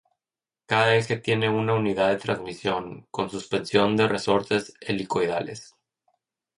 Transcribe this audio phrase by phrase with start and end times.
[0.65, 5.75] Cada eje tiene una unidad de transmisión, con suspensión de resortes helicoidales.